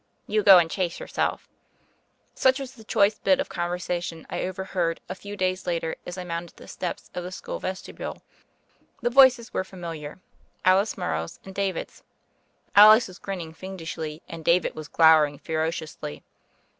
[0.25, 1.47] "You go and chase yourself."
[2.33, 6.23] Such was the choice bit of conversation I overheard a few days later as I
[6.23, 8.23] mounted the steps of the school vestibule.
[9.03, 10.19] The voices were familiar—
[10.65, 12.01] ^Alice Morrow's and David's.
[12.75, 16.23] Alice was grinning fiendishly and David was glowering ferociously.